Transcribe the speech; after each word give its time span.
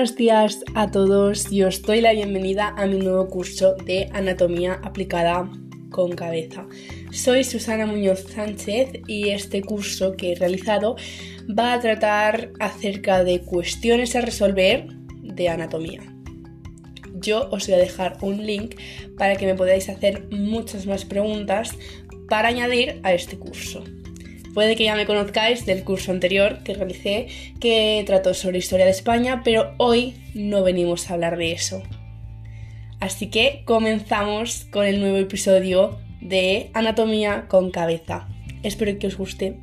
Buenos 0.00 0.16
días 0.16 0.64
a 0.74 0.90
todos 0.90 1.52
y 1.52 1.62
os 1.62 1.82
doy 1.82 2.00
la 2.00 2.12
bienvenida 2.12 2.74
a 2.78 2.86
mi 2.86 2.96
nuevo 2.96 3.28
curso 3.28 3.74
de 3.74 4.08
Anatomía 4.14 4.80
aplicada 4.82 5.50
con 5.90 6.12
cabeza. 6.12 6.66
Soy 7.10 7.44
Susana 7.44 7.84
Muñoz 7.84 8.24
Sánchez 8.32 8.92
y 9.06 9.28
este 9.28 9.60
curso 9.60 10.16
que 10.16 10.32
he 10.32 10.34
realizado 10.36 10.96
va 11.46 11.74
a 11.74 11.80
tratar 11.80 12.50
acerca 12.60 13.24
de 13.24 13.42
cuestiones 13.42 14.16
a 14.16 14.22
resolver 14.22 14.86
de 15.22 15.50
anatomía. 15.50 16.00
Yo 17.16 17.50
os 17.50 17.66
voy 17.66 17.74
a 17.74 17.78
dejar 17.78 18.16
un 18.22 18.46
link 18.46 18.76
para 19.18 19.36
que 19.36 19.44
me 19.44 19.54
podáis 19.54 19.90
hacer 19.90 20.30
muchas 20.30 20.86
más 20.86 21.04
preguntas 21.04 21.76
para 22.26 22.48
añadir 22.48 23.00
a 23.02 23.12
este 23.12 23.38
curso. 23.38 23.84
Puede 24.54 24.74
que 24.76 24.84
ya 24.84 24.96
me 24.96 25.06
conozcáis 25.06 25.64
del 25.64 25.84
curso 25.84 26.10
anterior 26.10 26.58
que 26.64 26.74
realicé, 26.74 27.28
que 27.60 28.02
trató 28.06 28.34
sobre 28.34 28.58
historia 28.58 28.84
de 28.84 28.90
España, 28.90 29.42
pero 29.44 29.74
hoy 29.76 30.14
no 30.34 30.62
venimos 30.62 31.10
a 31.10 31.14
hablar 31.14 31.36
de 31.36 31.52
eso. 31.52 31.82
Así 32.98 33.28
que 33.28 33.62
comenzamos 33.64 34.66
con 34.70 34.86
el 34.86 35.00
nuevo 35.00 35.16
episodio 35.16 35.98
de 36.20 36.70
Anatomía 36.74 37.46
con 37.48 37.70
cabeza. 37.70 38.28
Espero 38.62 38.98
que 38.98 39.06
os 39.06 39.16
guste. 39.16 39.56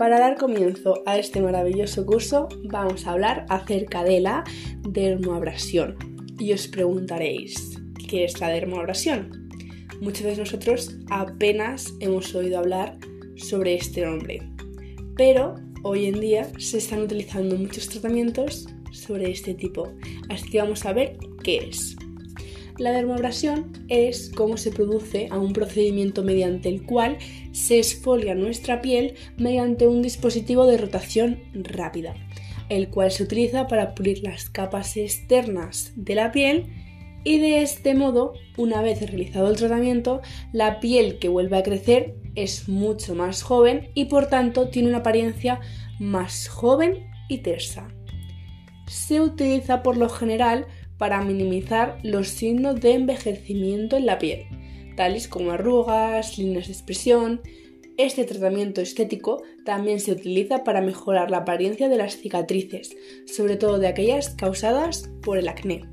Para 0.00 0.18
dar 0.18 0.38
comienzo 0.38 1.02
a 1.04 1.18
este 1.18 1.42
maravilloso 1.42 2.06
curso 2.06 2.48
vamos 2.64 3.06
a 3.06 3.10
hablar 3.10 3.44
acerca 3.50 4.02
de 4.02 4.20
la 4.20 4.44
dermoabrasión. 4.80 5.98
Y 6.38 6.54
os 6.54 6.68
preguntaréis, 6.68 7.78
¿qué 8.08 8.24
es 8.24 8.40
la 8.40 8.48
dermoabrasión? 8.48 9.50
Muchos 10.00 10.24
de 10.24 10.36
nosotros 10.38 10.96
apenas 11.10 11.92
hemos 12.00 12.34
oído 12.34 12.60
hablar 12.60 12.96
sobre 13.36 13.74
este 13.74 14.06
nombre, 14.06 14.40
pero 15.18 15.56
hoy 15.82 16.06
en 16.06 16.18
día 16.18 16.50
se 16.58 16.78
están 16.78 17.02
utilizando 17.02 17.56
muchos 17.56 17.86
tratamientos 17.90 18.68
sobre 18.92 19.30
este 19.30 19.52
tipo, 19.52 19.92
así 20.30 20.48
que 20.48 20.62
vamos 20.62 20.86
a 20.86 20.94
ver 20.94 21.18
qué 21.44 21.68
es. 21.68 21.99
La 22.80 22.92
dermoabrasión 22.92 23.72
es 23.88 24.32
cómo 24.34 24.56
se 24.56 24.70
produce 24.70 25.28
a 25.30 25.38
un 25.38 25.52
procedimiento 25.52 26.22
mediante 26.22 26.70
el 26.70 26.86
cual 26.86 27.18
se 27.52 27.78
esfolia 27.78 28.34
nuestra 28.34 28.80
piel 28.80 29.16
mediante 29.36 29.86
un 29.86 30.00
dispositivo 30.00 30.64
de 30.64 30.78
rotación 30.78 31.40
rápida, 31.52 32.14
el 32.70 32.88
cual 32.88 33.10
se 33.10 33.24
utiliza 33.24 33.66
para 33.66 33.94
pulir 33.94 34.22
las 34.22 34.48
capas 34.48 34.96
externas 34.96 35.92
de 35.94 36.14
la 36.14 36.32
piel 36.32 36.72
y 37.22 37.38
de 37.38 37.60
este 37.60 37.94
modo, 37.94 38.32
una 38.56 38.80
vez 38.80 39.02
realizado 39.02 39.50
el 39.50 39.58
tratamiento, 39.58 40.22
la 40.54 40.80
piel 40.80 41.18
que 41.18 41.28
vuelve 41.28 41.58
a 41.58 41.62
crecer 41.62 42.14
es 42.34 42.66
mucho 42.66 43.14
más 43.14 43.42
joven 43.42 43.90
y 43.92 44.06
por 44.06 44.28
tanto 44.28 44.70
tiene 44.70 44.88
una 44.88 44.98
apariencia 45.00 45.60
más 45.98 46.48
joven 46.48 47.10
y 47.28 47.42
tersa. 47.42 47.88
Se 48.86 49.20
utiliza 49.20 49.82
por 49.82 49.98
lo 49.98 50.08
general 50.08 50.66
para 51.00 51.22
minimizar 51.22 51.98
los 52.02 52.28
signos 52.28 52.78
de 52.82 52.92
envejecimiento 52.92 53.96
en 53.96 54.04
la 54.04 54.18
piel, 54.18 54.44
tales 54.96 55.28
como 55.28 55.52
arrugas, 55.52 56.36
líneas 56.36 56.66
de 56.66 56.74
expresión. 56.74 57.40
Este 57.96 58.24
tratamiento 58.24 58.82
estético 58.82 59.42
también 59.64 59.98
se 59.98 60.12
utiliza 60.12 60.62
para 60.62 60.82
mejorar 60.82 61.30
la 61.30 61.38
apariencia 61.38 61.88
de 61.88 61.96
las 61.96 62.18
cicatrices, 62.18 62.94
sobre 63.24 63.56
todo 63.56 63.78
de 63.78 63.88
aquellas 63.88 64.28
causadas 64.34 65.10
por 65.22 65.38
el 65.38 65.48
acné. 65.48 65.88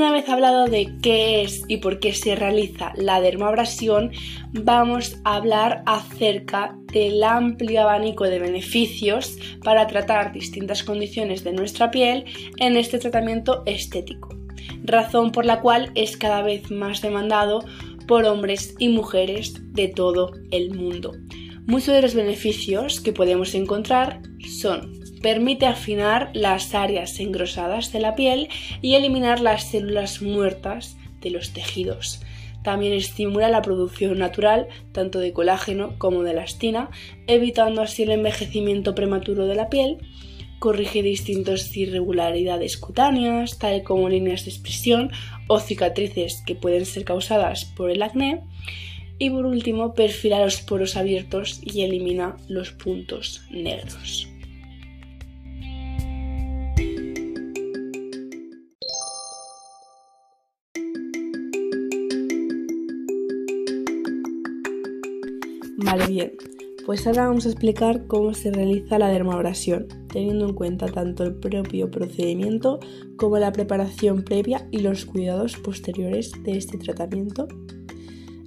Una 0.00 0.12
vez 0.12 0.30
hablado 0.30 0.64
de 0.64 0.96
qué 1.02 1.42
es 1.42 1.62
y 1.68 1.76
por 1.76 2.00
qué 2.00 2.14
se 2.14 2.34
realiza 2.34 2.94
la 2.96 3.20
dermabrasión, 3.20 4.12
vamos 4.50 5.18
a 5.24 5.36
hablar 5.36 5.82
acerca 5.84 6.74
del 6.90 7.22
amplio 7.22 7.82
abanico 7.82 8.24
de 8.24 8.38
beneficios 8.38 9.36
para 9.62 9.86
tratar 9.88 10.32
distintas 10.32 10.84
condiciones 10.84 11.44
de 11.44 11.52
nuestra 11.52 11.90
piel 11.90 12.24
en 12.56 12.78
este 12.78 12.98
tratamiento 12.98 13.62
estético, 13.66 14.30
razón 14.84 15.32
por 15.32 15.44
la 15.44 15.60
cual 15.60 15.92
es 15.94 16.16
cada 16.16 16.40
vez 16.40 16.70
más 16.70 17.02
demandado 17.02 17.62
por 18.08 18.24
hombres 18.24 18.74
y 18.78 18.88
mujeres 18.88 19.52
de 19.74 19.88
todo 19.88 20.32
el 20.50 20.74
mundo. 20.74 21.12
Muchos 21.66 21.94
de 21.94 22.00
los 22.00 22.14
beneficios 22.14 23.02
que 23.02 23.12
podemos 23.12 23.54
encontrar 23.54 24.22
son 24.48 24.99
Permite 25.22 25.66
afinar 25.66 26.30
las 26.32 26.74
áreas 26.74 27.20
engrosadas 27.20 27.92
de 27.92 28.00
la 28.00 28.14
piel 28.14 28.48
y 28.80 28.94
eliminar 28.94 29.40
las 29.40 29.70
células 29.70 30.22
muertas 30.22 30.96
de 31.20 31.30
los 31.30 31.52
tejidos. 31.52 32.22
También 32.62 32.92
estimula 32.92 33.48
la 33.48 33.62
producción 33.62 34.18
natural 34.18 34.68
tanto 34.92 35.18
de 35.18 35.32
colágeno 35.32 35.98
como 35.98 36.22
de 36.22 36.32
elastina, 36.32 36.90
evitando 37.26 37.82
así 37.82 38.02
el 38.02 38.10
envejecimiento 38.10 38.94
prematuro 38.94 39.46
de 39.46 39.54
la 39.54 39.68
piel. 39.68 39.98
Corrige 40.58 41.02
distintas 41.02 41.74
irregularidades 41.74 42.76
cutáneas, 42.76 43.58
tal 43.58 43.82
como 43.82 44.10
líneas 44.10 44.44
de 44.44 44.50
expresión 44.50 45.10
o 45.48 45.58
cicatrices 45.58 46.42
que 46.46 46.54
pueden 46.54 46.84
ser 46.84 47.04
causadas 47.04 47.64
por 47.64 47.90
el 47.90 48.02
acné. 48.02 48.42
Y 49.18 49.30
por 49.30 49.46
último, 49.46 49.94
perfila 49.94 50.42
los 50.42 50.60
poros 50.60 50.96
abiertos 50.96 51.60
y 51.62 51.82
elimina 51.82 52.36
los 52.48 52.72
puntos 52.72 53.42
negros. 53.50 54.19
Vale, 65.90 66.06
bien. 66.06 66.32
Pues 66.86 67.04
ahora 67.04 67.26
vamos 67.26 67.46
a 67.46 67.48
explicar 67.48 68.06
cómo 68.06 68.32
se 68.32 68.52
realiza 68.52 68.96
la 68.96 69.08
dermabrasión, 69.08 69.88
teniendo 70.12 70.46
en 70.46 70.54
cuenta 70.54 70.86
tanto 70.86 71.24
el 71.24 71.34
propio 71.34 71.90
procedimiento 71.90 72.78
como 73.16 73.38
la 73.38 73.50
preparación 73.50 74.22
previa 74.22 74.68
y 74.70 74.82
los 74.82 75.04
cuidados 75.04 75.56
posteriores 75.56 76.30
de 76.44 76.56
este 76.56 76.78
tratamiento. 76.78 77.48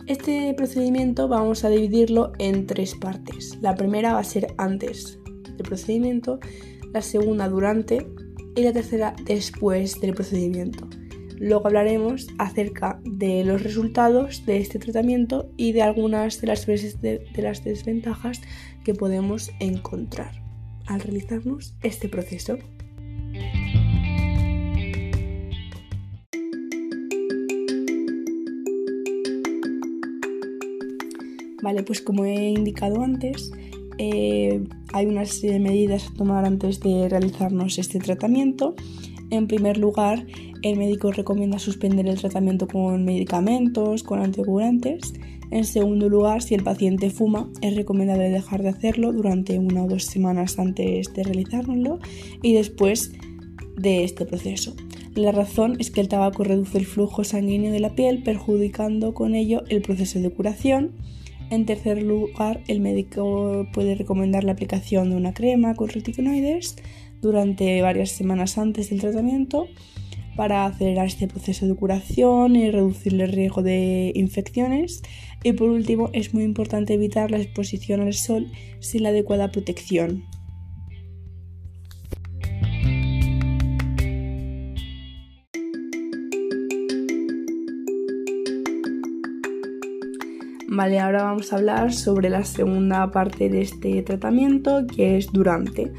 Este 0.08 0.54
procedimiento 0.54 1.28
vamos 1.28 1.66
a 1.66 1.70
dividirlo 1.70 2.32
en 2.40 2.66
tres 2.66 2.96
partes. 2.96 3.58
La 3.60 3.76
primera 3.76 4.14
va 4.14 4.20
a 4.20 4.24
ser 4.24 4.48
antes 4.58 5.20
del 5.58 5.68
procedimiento, 5.68 6.40
la 6.94 7.02
segunda 7.02 7.50
durante 7.50 8.08
y 8.56 8.64
la 8.64 8.72
tercera 8.72 9.18
después 9.26 10.00
del 10.00 10.14
procedimiento. 10.14 10.88
Luego 11.44 11.68
hablaremos 11.68 12.30
acerca 12.38 13.02
de 13.04 13.44
los 13.44 13.64
resultados 13.64 14.46
de 14.46 14.60
este 14.60 14.80
tratamiento 14.80 15.50
y 15.58 15.74
de 15.74 15.82
algunas 15.82 16.40
de 16.40 16.48
las, 16.48 16.66
de, 16.66 17.28
las 17.36 17.66
desventajas 17.66 18.40
que 18.86 18.94
podemos 18.94 19.52
encontrar 19.60 20.42
al 20.86 21.02
realizarnos 21.02 21.76
este 21.84 22.08
proceso. 22.08 22.60
Vale, 31.62 31.84
pues 31.84 32.00
como 32.00 32.24
he 32.24 32.52
indicado 32.52 33.02
antes, 33.02 33.52
eh, 33.98 34.64
hay 34.94 35.06
una 35.08 35.26
serie 35.26 35.56
de 35.56 35.60
medidas 35.60 36.08
a 36.08 36.14
tomar 36.14 36.46
antes 36.46 36.80
de 36.80 37.10
realizarnos 37.10 37.80
este 37.80 38.00
tratamiento. 38.00 38.76
En 39.30 39.48
primer 39.48 39.78
lugar, 39.78 40.26
el 40.64 40.78
médico 40.78 41.12
recomienda 41.12 41.60
suspender 41.60 42.08
el 42.08 42.18
tratamiento 42.18 42.68
con 42.68 43.04
medicamentos, 43.04 44.02
con 44.02 44.22
antiocurantes. 44.22 45.14
En 45.52 45.66
segundo 45.66 46.08
lugar, 46.08 46.42
si 46.42 46.56
el 46.56 46.64
paciente 46.64 47.10
fuma, 47.10 47.52
es 47.62 47.76
recomendable 47.76 48.30
dejar 48.30 48.64
de 48.64 48.70
hacerlo 48.70 49.12
durante 49.12 49.60
una 49.60 49.84
o 49.84 49.88
dos 49.88 50.06
semanas 50.06 50.58
antes 50.58 51.14
de 51.14 51.24
realizarlo 51.24 52.00
y 52.42 52.54
después 52.54 53.12
de 53.78 54.06
este 54.06 54.26
proceso. 54.26 54.74
La 55.16 55.34
razón 55.34 55.76
es 55.80 55.92
que 55.92 56.02
el 56.02 56.08
tabaco 56.08 56.46
reduce 56.46 56.78
el 56.78 56.86
flujo 56.86 57.26
sanguíneo 57.26 57.72
de 57.72 57.82
la 57.82 57.94
piel, 57.94 58.24
perjudicando 58.24 59.14
con 59.14 59.36
ello 59.36 59.64
el 59.68 59.82
proceso 59.82 60.20
de 60.20 60.32
curación. 60.32 60.94
En 61.50 61.66
tercer 61.66 62.02
lugar, 62.02 62.62
el 62.68 62.80
médico 62.80 63.68
puede 63.74 63.96
recomendar 63.96 64.46
la 64.46 64.54
aplicación 64.54 65.10
de 65.10 65.18
una 65.18 65.34
crema 65.34 65.76
con 65.76 65.90
retinoides 65.90 66.78
durante 67.22 67.82
varias 67.82 68.12
semanas 68.12 68.58
antes 68.58 68.90
del 68.90 69.02
tratamiento 69.02 69.68
para 70.36 70.66
acelerar 70.66 71.08
este 71.08 71.28
proceso 71.28 71.68
de 71.68 71.76
curación 71.76 72.56
y 72.56 72.72
reducir 72.72 73.20
el 73.22 73.32
riesgo 73.32 73.62
de 73.62 74.12
infecciones. 74.16 75.02
Y 75.44 75.54
por 75.54 75.70
último, 75.70 76.10
es 76.14 76.34
muy 76.34 76.44
importante 76.44 76.94
evitar 76.94 77.32
la 77.32 77.38
exposición 77.38 78.02
al 78.02 78.14
sol 78.14 78.52
sin 78.80 79.04
la 79.04 79.10
adecuada 79.10 79.52
protección. 79.52 80.24
Vale, 90.76 91.00
ahora 91.00 91.24
vamos 91.24 91.54
a 91.54 91.58
hablar 91.58 91.94
sobre 91.94 92.32
la 92.32 92.44
segunda 92.46 93.12
parte 93.12 93.48
de 93.48 93.62
este 93.62 94.02
tratamiento, 94.02 94.88
que 94.88 95.18
es 95.18 95.32
durante 95.32 95.94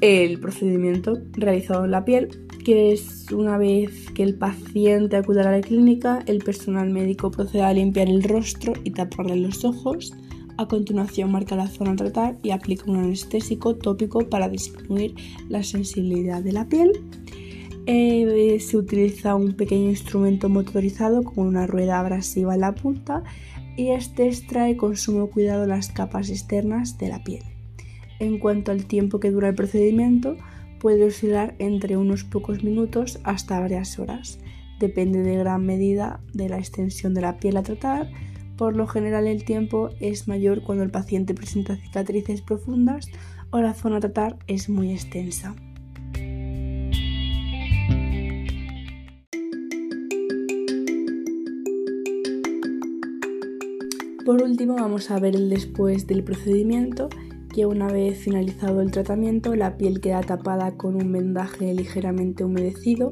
el 0.00 0.40
procedimiento 0.40 1.18
realizado 1.32 1.84
en 1.84 1.90
la 1.90 2.04
piel, 2.04 2.47
que 2.68 2.92
es 2.92 3.32
una 3.32 3.56
vez 3.56 4.10
que 4.10 4.22
el 4.22 4.34
paciente 4.34 5.16
acude 5.16 5.40
a 5.40 5.50
la 5.50 5.62
clínica, 5.62 6.22
el 6.26 6.40
personal 6.40 6.90
médico 6.90 7.30
procede 7.30 7.62
a 7.62 7.72
limpiar 7.72 8.10
el 8.10 8.22
rostro 8.22 8.74
y 8.84 8.90
taparle 8.90 9.36
los 9.36 9.64
ojos. 9.64 10.12
A 10.58 10.68
continuación 10.68 11.32
marca 11.32 11.56
la 11.56 11.68
zona 11.68 11.92
a 11.92 11.96
tratar 11.96 12.36
y 12.42 12.50
aplica 12.50 12.84
un 12.90 12.96
anestésico 12.96 13.74
tópico 13.76 14.28
para 14.28 14.50
disminuir 14.50 15.14
la 15.48 15.62
sensibilidad 15.62 16.42
de 16.42 16.52
la 16.52 16.68
piel. 16.68 16.92
Eh, 17.86 18.58
se 18.60 18.76
utiliza 18.76 19.34
un 19.34 19.54
pequeño 19.54 19.88
instrumento 19.88 20.50
motorizado 20.50 21.24
con 21.24 21.46
una 21.46 21.66
rueda 21.66 21.98
abrasiva 21.98 22.52
en 22.52 22.60
la 22.60 22.74
punta 22.74 23.22
y 23.78 23.92
este 23.92 24.26
extrae 24.26 24.76
con 24.76 24.98
sumo 24.98 25.30
cuidado 25.30 25.66
las 25.66 25.88
capas 25.88 26.28
externas 26.28 26.98
de 26.98 27.08
la 27.08 27.24
piel. 27.24 27.44
En 28.20 28.38
cuanto 28.38 28.72
al 28.72 28.84
tiempo 28.84 29.20
que 29.20 29.30
dura 29.30 29.48
el 29.48 29.54
procedimiento, 29.54 30.36
puede 30.78 31.04
oscilar 31.04 31.54
entre 31.58 31.96
unos 31.96 32.24
pocos 32.24 32.62
minutos 32.62 33.20
hasta 33.24 33.60
varias 33.60 33.98
horas. 33.98 34.38
Depende 34.78 35.22
de 35.22 35.36
gran 35.36 35.66
medida 35.66 36.20
de 36.32 36.48
la 36.48 36.58
extensión 36.58 37.14
de 37.14 37.22
la 37.22 37.38
piel 37.38 37.56
a 37.56 37.62
tratar. 37.62 38.10
Por 38.56 38.76
lo 38.76 38.86
general 38.86 39.26
el 39.26 39.44
tiempo 39.44 39.90
es 40.00 40.28
mayor 40.28 40.62
cuando 40.62 40.84
el 40.84 40.90
paciente 40.90 41.34
presenta 41.34 41.76
cicatrices 41.76 42.42
profundas 42.42 43.08
o 43.50 43.60
la 43.60 43.74
zona 43.74 43.96
a 43.96 44.00
tratar 44.00 44.38
es 44.46 44.68
muy 44.68 44.92
extensa. 44.92 45.54
Por 54.24 54.42
último 54.42 54.74
vamos 54.74 55.10
a 55.10 55.18
ver 55.18 55.34
el 55.34 55.48
después 55.48 56.06
del 56.06 56.22
procedimiento, 56.22 57.08
que 57.58 57.66
una 57.66 57.90
vez 57.90 58.16
finalizado 58.20 58.82
el 58.82 58.92
tratamiento 58.92 59.56
la 59.56 59.76
piel 59.76 60.00
queda 60.00 60.20
tapada 60.20 60.76
con 60.76 60.94
un 60.94 61.10
vendaje 61.10 61.74
ligeramente 61.74 62.44
humedecido. 62.44 63.10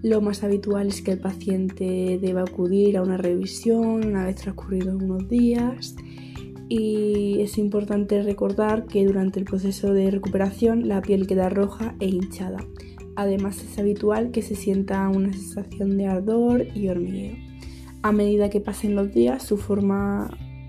Lo 0.00 0.20
más 0.20 0.44
habitual 0.44 0.86
es 0.86 1.02
que 1.02 1.10
el 1.10 1.18
paciente 1.18 2.20
deba 2.22 2.42
acudir 2.42 2.96
a 2.96 3.02
una 3.02 3.16
revisión 3.16 4.06
una 4.06 4.24
vez 4.24 4.36
transcurridos 4.36 5.02
unos 5.02 5.28
días 5.28 5.96
y 6.68 7.40
es 7.40 7.58
importante 7.58 8.22
recordar 8.22 8.86
que 8.86 9.04
durante 9.04 9.40
el 9.40 9.44
proceso 9.44 9.92
de 9.92 10.12
recuperación 10.12 10.86
la 10.86 11.02
piel 11.02 11.26
queda 11.26 11.48
roja 11.48 11.96
e 11.98 12.06
hinchada. 12.06 12.58
Además 13.16 13.60
es 13.64 13.76
habitual 13.76 14.30
que 14.30 14.42
se 14.42 14.54
sienta 14.54 15.08
una 15.08 15.32
sensación 15.32 15.98
de 15.98 16.06
ardor 16.06 16.64
y 16.76 16.90
hormigueo. 16.90 17.34
A 18.02 18.12
medida 18.12 18.50
que 18.50 18.60
pasen 18.60 18.94
los 18.94 19.12
días, 19.12 19.42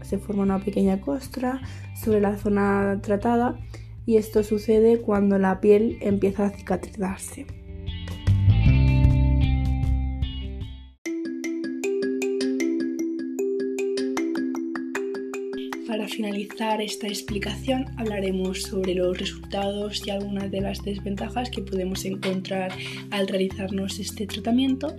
se 0.10 0.18
forma 0.18 0.44
una 0.44 0.60
pequeña 0.60 1.00
costra 1.00 1.62
sobre 1.96 2.20
la 2.20 2.36
zona 2.36 3.00
tratada 3.02 3.60
y 4.08 4.18
esto 4.18 4.44
sucede 4.44 5.02
cuando 5.02 5.38
la 5.38 5.62
piel 5.62 5.98
empieza 6.02 6.48
a 6.48 6.50
cicatrizarse. 6.50 7.46
Para 15.88 16.08
finalizar 16.08 16.82
esta 16.82 17.08
explicación 17.08 17.86
hablaremos 17.98 18.64
sobre 18.64 18.96
los 18.96 19.16
resultados 19.16 20.08
y 20.08 20.10
algunas 20.10 20.50
de 20.50 20.62
las 20.62 20.82
desventajas 20.82 21.52
que 21.52 21.62
podemos 21.62 22.04
encontrar 22.06 22.72
al 23.12 23.28
realizarnos 23.28 24.00
este 24.00 24.26
tratamiento 24.26 24.96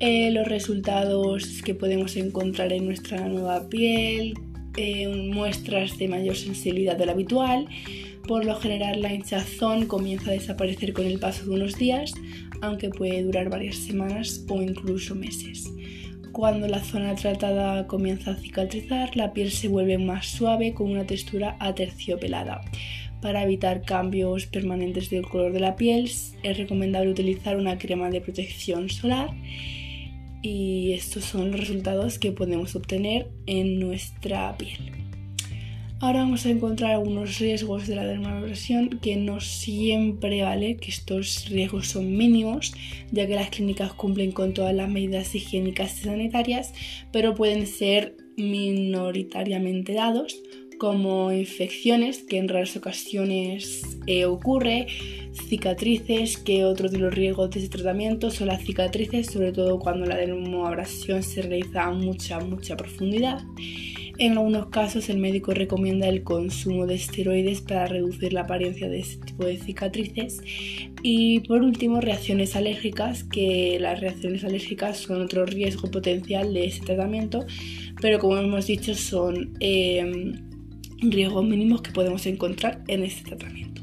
eh, 0.00 0.30
los 0.30 0.48
resultados 0.48 1.60
que 1.62 1.74
podemos 1.74 2.16
encontrar 2.16 2.72
en 2.72 2.86
nuestra 2.86 3.28
nueva 3.28 3.68
piel, 3.68 4.34
eh, 4.76 5.06
muestras 5.32 5.98
de 5.98 6.08
mayor 6.08 6.36
sensibilidad 6.36 6.96
de 6.96 7.04
lo 7.04 7.12
habitual. 7.12 7.68
Por 8.26 8.46
lo 8.46 8.54
general 8.56 9.02
la 9.02 9.12
hinchazón 9.12 9.86
comienza 9.86 10.30
a 10.30 10.34
desaparecer 10.34 10.94
con 10.94 11.04
el 11.04 11.18
paso 11.18 11.44
de 11.44 11.50
unos 11.50 11.76
días, 11.76 12.14
aunque 12.62 12.88
puede 12.88 13.22
durar 13.22 13.50
varias 13.50 13.76
semanas 13.76 14.44
o 14.48 14.62
incluso 14.62 15.14
meses. 15.14 15.70
Cuando 16.32 16.66
la 16.66 16.82
zona 16.82 17.14
tratada 17.14 17.86
comienza 17.86 18.30
a 18.30 18.36
cicatrizar, 18.36 19.16
la 19.16 19.34
piel 19.34 19.50
se 19.50 19.68
vuelve 19.68 19.98
más 19.98 20.26
suave 20.26 20.72
con 20.72 20.90
una 20.90 21.04
textura 21.04 21.56
aterciopelada. 21.60 22.62
Para 23.20 23.42
evitar 23.42 23.82
cambios 23.82 24.46
permanentes 24.46 25.10
del 25.10 25.26
color 25.26 25.52
de 25.52 25.60
la 25.60 25.76
piel, 25.76 26.10
es 26.42 26.56
recomendable 26.56 27.10
utilizar 27.10 27.56
una 27.58 27.76
crema 27.76 28.08
de 28.08 28.22
protección 28.22 28.88
solar 28.88 29.28
y 30.42 30.92
estos 30.92 31.24
son 31.24 31.50
los 31.50 31.60
resultados 31.60 32.18
que 32.18 32.32
podemos 32.32 32.74
obtener 32.76 33.28
en 33.46 33.78
nuestra 33.78 34.56
piel. 34.56 34.92
Ahora 36.02 36.20
vamos 36.20 36.46
a 36.46 36.50
encontrar 36.50 36.92
algunos 36.92 37.38
riesgos 37.38 37.86
de 37.86 37.94
la 37.94 38.06
dermabrasión 38.06 38.88
que 39.02 39.16
no 39.16 39.40
siempre 39.40 40.40
vale, 40.40 40.76
que 40.76 40.90
estos 40.90 41.46
riesgos 41.50 41.88
son 41.88 42.16
mínimos, 42.16 42.72
ya 43.12 43.26
que 43.26 43.34
las 43.34 43.50
clínicas 43.50 43.92
cumplen 43.92 44.32
con 44.32 44.54
todas 44.54 44.74
las 44.74 44.88
medidas 44.88 45.34
higiénicas 45.34 46.00
y 46.00 46.04
sanitarias, 46.04 46.72
pero 47.12 47.34
pueden 47.34 47.66
ser 47.66 48.16
minoritariamente 48.38 49.92
dados 49.92 50.40
como 50.80 51.30
infecciones, 51.30 52.22
que 52.22 52.38
en 52.38 52.48
raras 52.48 52.74
ocasiones 52.74 53.98
eh, 54.06 54.24
ocurre, 54.24 54.86
cicatrices, 55.46 56.38
que 56.38 56.64
otro 56.64 56.88
de 56.88 56.96
los 56.96 57.14
riesgos 57.14 57.50
de 57.50 57.60
ese 57.60 57.68
tratamiento 57.68 58.30
son 58.30 58.46
las 58.46 58.62
cicatrices, 58.62 59.26
sobre 59.26 59.52
todo 59.52 59.78
cuando 59.78 60.06
la 60.06 60.16
dermoabrasión 60.16 61.22
se 61.22 61.42
realiza 61.42 61.84
a 61.84 61.90
mucha, 61.90 62.40
mucha 62.40 62.78
profundidad. 62.78 63.42
En 64.16 64.38
algunos 64.38 64.68
casos 64.68 65.10
el 65.10 65.18
médico 65.18 65.52
recomienda 65.52 66.08
el 66.08 66.22
consumo 66.22 66.86
de 66.86 66.94
esteroides 66.94 67.60
para 67.60 67.86
reducir 67.86 68.32
la 68.32 68.42
apariencia 68.42 68.88
de 68.88 69.00
este 69.00 69.26
tipo 69.26 69.44
de 69.44 69.58
cicatrices. 69.58 70.40
Y 71.02 71.40
por 71.40 71.60
último, 71.60 72.00
reacciones 72.00 72.56
alérgicas, 72.56 73.22
que 73.24 73.76
las 73.78 74.00
reacciones 74.00 74.44
alérgicas 74.44 74.96
son 74.96 75.20
otro 75.20 75.44
riesgo 75.44 75.90
potencial 75.90 76.54
de 76.54 76.64
ese 76.64 76.80
tratamiento, 76.80 77.44
pero 78.00 78.18
como 78.18 78.38
hemos 78.38 78.66
dicho 78.66 78.94
son... 78.94 79.58
Eh, 79.60 80.40
riesgos 81.00 81.44
mínimos 81.44 81.82
que 81.82 81.92
podemos 81.92 82.26
encontrar 82.26 82.82
en 82.88 83.04
este 83.04 83.22
tratamiento. 83.22 83.82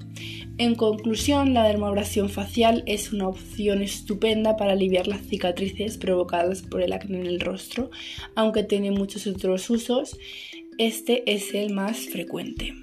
En 0.60 0.74
conclusión, 0.74 1.54
la 1.54 1.68
dermabrasión 1.68 2.30
facial 2.30 2.84
es 2.88 3.14
una 3.14 3.28
opción 3.28 3.84
estupenda 3.84 4.58
para 4.58 4.72
aliviar 4.72 5.08
las 5.08 5.22
cicatrices 5.22 5.98
provocadas 5.98 6.64
por 6.64 6.82
el 6.82 6.94
acné 6.94 7.20
en 7.20 7.28
el 7.28 7.40
rostro, 7.40 7.92
aunque 8.36 8.64
tiene 8.64 8.90
muchos 8.90 9.28
otros 9.28 9.70
usos, 9.70 10.18
este 10.80 11.32
es 11.32 11.54
el 11.54 11.74
más 11.74 12.08
frecuente. 12.10 12.74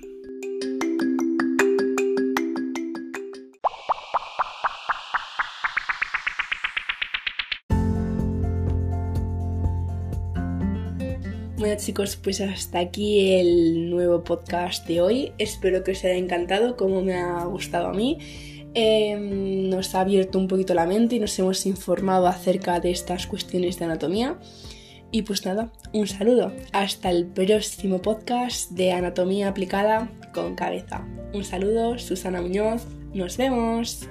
Bueno 11.65 11.81
chicos, 11.81 12.17
pues 12.17 12.43
hasta 12.43 12.79
aquí 12.79 13.33
el 13.41 13.89
nuevo 13.89 14.23
podcast 14.23 14.87
de 14.87 15.01
hoy. 15.01 15.33
Espero 15.39 15.83
que 15.83 15.93
os 15.93 16.05
haya 16.05 16.17
encantado 16.17 16.77
como 16.77 17.01
me 17.01 17.15
ha 17.15 17.43
gustado 17.47 17.87
a 17.87 17.95
mí. 17.95 18.19
Em, 18.75 19.71
nos 19.71 19.95
ha 19.95 20.03
abierto 20.03 20.39
un 20.39 20.47
poquito 20.47 20.75
la 20.75 20.85
mente 20.85 21.17
y 21.17 21.21
nos 21.21 21.39
hemos 21.39 21.65
informado 21.65 22.27
acerca 22.27 22.81
de 22.81 22.91
estas 22.91 23.27
cuestiones 23.27 23.79
de 23.79 23.87
anatomía. 23.87 24.39
Y 25.11 25.23
pues 25.23 25.47
nada, 25.47 25.73
un 25.95 26.07
saludo. 26.07 26.53
Hasta 26.73 27.09
el 27.09 27.29
próximo 27.29 28.03
podcast 28.03 28.73
de 28.73 28.93
Anatomía 28.93 29.49
aplicada 29.49 30.11
con 30.35 30.57
cabeza. 30.57 31.09
Un 31.33 31.45
saludo, 31.45 31.99
Susana 31.99 32.43
Muñoz. 32.43 32.85
Nos 33.15 33.39
vemos. 33.39 34.07